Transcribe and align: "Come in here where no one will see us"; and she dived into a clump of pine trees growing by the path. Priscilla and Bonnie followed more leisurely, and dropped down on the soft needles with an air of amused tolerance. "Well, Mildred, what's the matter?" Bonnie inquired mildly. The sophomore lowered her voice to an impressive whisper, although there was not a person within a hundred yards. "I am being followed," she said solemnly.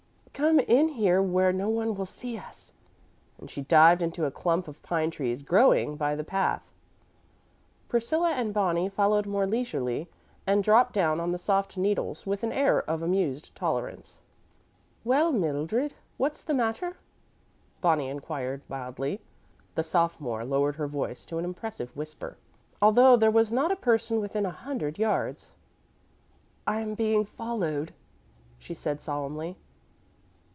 "Come 0.33 0.61
in 0.61 0.87
here 0.87 1.21
where 1.21 1.53
no 1.53 1.69
one 1.69 1.93
will 1.93 2.07
see 2.07 2.35
us"; 2.35 2.73
and 3.37 3.47
she 3.51 3.61
dived 3.61 4.01
into 4.01 4.25
a 4.25 4.31
clump 4.31 4.67
of 4.67 4.81
pine 4.81 5.11
trees 5.11 5.43
growing 5.43 5.95
by 5.95 6.15
the 6.15 6.23
path. 6.23 6.63
Priscilla 7.87 8.31
and 8.31 8.51
Bonnie 8.51 8.89
followed 8.89 9.27
more 9.27 9.45
leisurely, 9.45 10.09
and 10.47 10.63
dropped 10.63 10.93
down 10.93 11.19
on 11.19 11.29
the 11.31 11.37
soft 11.37 11.77
needles 11.77 12.25
with 12.25 12.41
an 12.41 12.51
air 12.51 12.81
of 12.89 13.03
amused 13.03 13.53
tolerance. 13.55 14.17
"Well, 15.03 15.31
Mildred, 15.31 15.93
what's 16.17 16.43
the 16.43 16.55
matter?" 16.55 16.97
Bonnie 17.79 18.09
inquired 18.09 18.63
mildly. 18.67 19.21
The 19.75 19.83
sophomore 19.83 20.43
lowered 20.43 20.77
her 20.77 20.87
voice 20.87 21.23
to 21.27 21.37
an 21.37 21.45
impressive 21.45 21.95
whisper, 21.95 22.35
although 22.81 23.15
there 23.15 23.29
was 23.29 23.51
not 23.51 23.71
a 23.71 23.75
person 23.75 24.19
within 24.19 24.47
a 24.47 24.49
hundred 24.49 24.97
yards. 24.97 25.51
"I 26.65 26.79
am 26.81 26.95
being 26.95 27.25
followed," 27.25 27.93
she 28.57 28.73
said 28.73 29.01
solemnly. 29.03 29.55